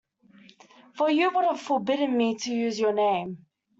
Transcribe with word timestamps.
For 0.95 1.11
you 1.11 1.29
would 1.29 1.45
have 1.45 1.61
forbidden 1.61 2.17
me 2.17 2.33
to 2.33 2.51
use 2.51 2.79
your 2.79 2.91
name. 2.91 3.45